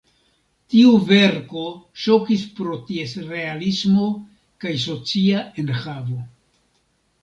[0.73, 1.65] Tiu verko
[2.05, 4.11] ŝokis pro ties realismo
[4.65, 6.23] kaj socia enhavo.